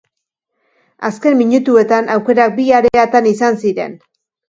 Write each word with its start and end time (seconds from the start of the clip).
Azken 1.09 1.37
minutuetan 1.43 2.11
aukerak 2.17 2.59
bi 2.59 2.69
areatan 2.83 3.33
izan 3.37 3.65
ziren. 3.67 3.99